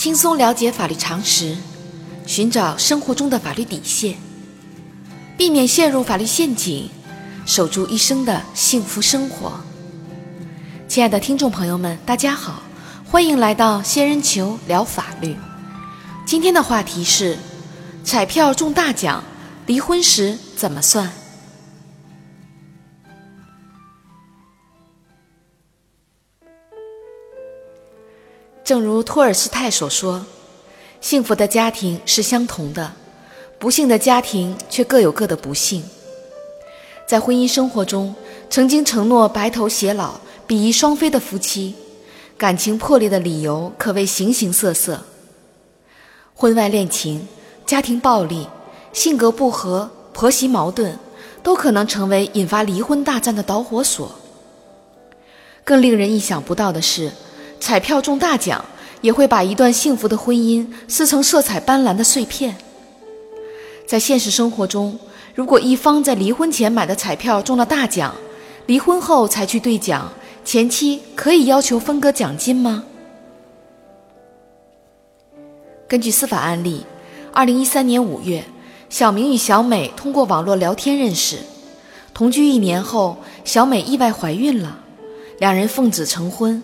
[0.00, 1.54] 轻松了解法律常识，
[2.26, 4.16] 寻找生活中的法律底线，
[5.36, 6.88] 避免陷入法律陷阱，
[7.44, 9.60] 守住一生的幸福生活。
[10.88, 12.62] 亲爱的听众朋友们，大家好，
[13.04, 15.36] 欢迎来到仙人球聊法律。
[16.24, 17.36] 今天的话题是：
[18.02, 19.22] 彩票中大奖，
[19.66, 21.12] 离婚时怎么算？
[28.70, 30.24] 正如托尔斯泰所说
[31.02, 32.92] ：“幸福的家庭是相同的，
[33.58, 35.82] 不幸的家庭却各有各的不幸。”
[37.04, 38.14] 在婚姻生活中，
[38.48, 41.74] 曾经承诺白头偕老、比翼双飞的夫妻，
[42.38, 45.02] 感情破裂的理由可谓形形色色。
[46.32, 47.26] 婚外恋情、
[47.66, 48.46] 家庭暴力、
[48.92, 50.96] 性格不合、婆媳矛盾，
[51.42, 54.12] 都可能成为引发离婚大战的导火索。
[55.64, 57.10] 更令人意想不到的是。
[57.60, 58.64] 彩票中大奖
[59.02, 62.56] 也会把一段幸福的婚姻撕成色彩斑斓的碎片。
[63.86, 64.98] 在现实生活中，
[65.34, 68.14] 如果一方在离婚前买的彩票中了大奖，
[68.66, 70.10] 离婚后才去兑奖，
[70.44, 72.84] 前妻可以要求分割奖金吗？
[75.86, 76.86] 根据司法案例，
[77.32, 78.44] 二零一三年五月，
[78.88, 81.38] 小明与小美通过网络聊天认识，
[82.14, 84.78] 同居一年后，小美意外怀孕了，
[85.38, 86.62] 两人奉子成婚。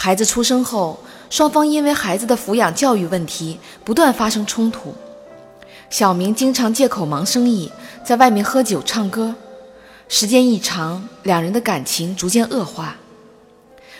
[0.00, 0.96] 孩子出生后，
[1.28, 4.94] 双方因为孩子的抚养教育问题不断发生冲突。
[5.90, 7.68] 小明经常借口忙生意，
[8.04, 9.34] 在外面喝酒唱歌，
[10.08, 12.94] 时间一长，两人的感情逐渐恶化。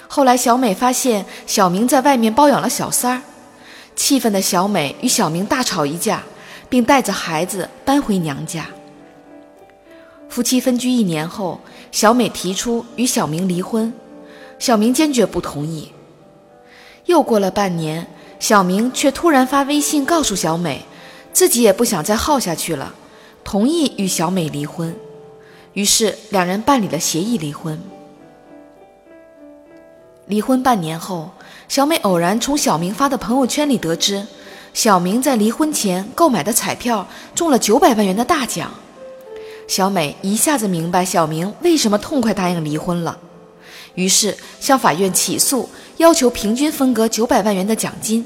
[0.06, 3.22] 后来，小美发现小明在外面包养了小三儿，
[3.96, 6.22] 气愤的小美与小明大吵一架，
[6.68, 8.66] 并带着孩子搬回娘家。
[10.28, 11.60] 夫妻分居一年后，
[11.90, 13.92] 小美提出与小明离婚。
[14.58, 15.92] 小明坚决不同意。
[17.06, 18.06] 又过了半年，
[18.38, 20.84] 小明却突然发微信告诉小美，
[21.32, 22.94] 自己也不想再耗下去了，
[23.42, 24.94] 同意与小美离婚。
[25.72, 27.80] 于是两人办理了协议离婚。
[30.26, 31.30] 离婚半年后，
[31.68, 34.26] 小美偶然从小明发的朋友圈里得知，
[34.74, 38.70] 小明在离婚前购买的彩票中了九百万元的大奖。
[39.66, 43.18] 小美一下子明白小明为什么痛快答应离婚了。
[43.98, 48.24] 于是向法院起诉，要求平均分割九百万元的奖金。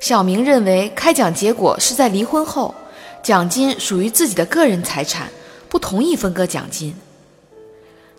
[0.00, 2.74] 小明认为开奖结果是在离婚后，
[3.22, 5.28] 奖金属于自己的个人财产，
[5.68, 6.94] 不同意分割奖金。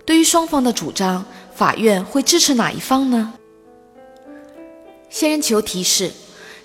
[0.06, 3.34] 对于双方的主张，法院会支持哪一方呢？
[5.09, 6.12] 仙人球提示：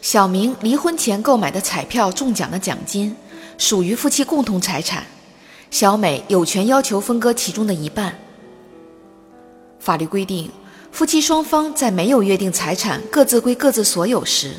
[0.03, 3.17] 小明离婚前购买的彩票中奖的奖金
[3.57, 5.07] 属于夫妻共同财产，
[5.71, 8.19] 小美有权要求分割其中的一半。
[9.87, 10.51] 法律规定，
[10.91, 14.55] 夫妻双方在没有约定财产各自归各自所有时，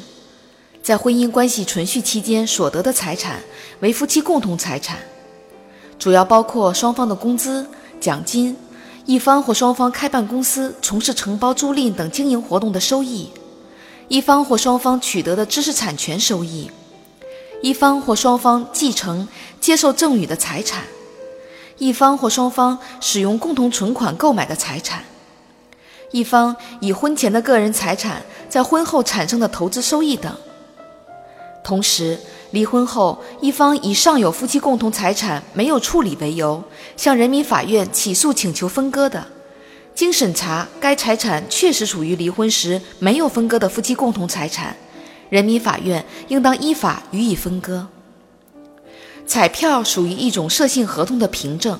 [0.81, 3.41] 在婚姻关系存续期间所得的财产
[3.81, 4.99] 为夫妻共同财产，
[5.99, 7.67] 主要包括双方的工资、
[7.99, 8.55] 奖金、
[9.05, 13.29] 一方或双方开办公司从事承包、租赁等经营活动的收益，
[14.07, 16.71] 一方或双方取得的知识产权收益，
[17.61, 19.27] 一方或双方继承、
[19.59, 20.85] 接受赠与的财产，
[21.77, 25.03] 一方或双方使用共同存款购买的财产。
[26.11, 30.35] 一方以婚前的个人财产在婚后产生的投资收益等。
[31.63, 32.17] 同时，
[32.51, 36.63] 离婚后一方以尚有夫妻共同财产没有处理为由，
[36.95, 39.27] 向人民法院起诉请求分割的，
[39.93, 44.73] 经审查该财产确实属于离婚时没有分割的夫妻共同财产，
[45.29, 47.85] 人民法院应当依法予以分割。
[49.25, 51.77] 彩票属于一种设性合同的凭证，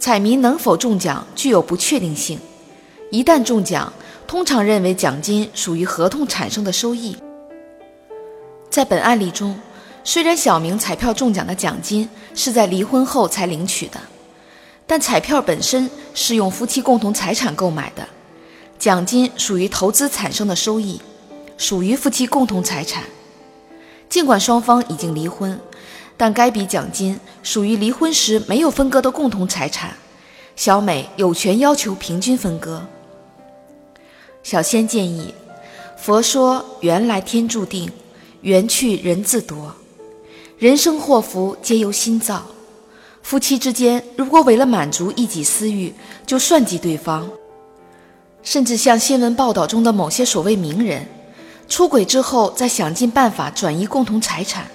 [0.00, 2.40] 彩民能否中奖具有不确定性。
[3.12, 3.92] 一旦中奖，
[4.26, 7.14] 通常认为奖金属于合同产生的收益。
[8.70, 9.54] 在本案例中，
[10.02, 14.00] 虽然小明彩票中奖的奖金是在离婚后才领取的，
[14.86, 18.08] 但彩票本身是用夫妻共同财产购买的，
[18.78, 20.98] 奖金属于投资产生的收益，
[21.58, 23.04] 属于夫妻共同财产。
[24.08, 25.60] 尽管双方已经离婚，
[26.16, 29.94] 但该笔奖金属于离婚时没有分割的共同财产，
[30.56, 32.82] 小美有权要求平均分割。
[34.42, 35.32] 小仙建议：
[35.96, 37.88] 佛说缘来天注定，
[38.40, 39.72] 缘去人自夺，
[40.58, 42.44] 人生祸福皆由心造。
[43.22, 45.94] 夫妻之间如果为了满足一己私欲
[46.26, 47.30] 就算计对方，
[48.42, 51.06] 甚至像新闻报道中的某些所谓名人，
[51.68, 54.66] 出轨之后再想尽办法转移共同财产，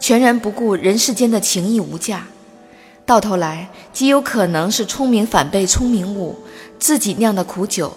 [0.00, 2.26] 全然不顾人世间的情义无价，
[3.06, 6.36] 到头来极有可能是聪明反被聪明误，
[6.80, 7.96] 自己酿的苦酒。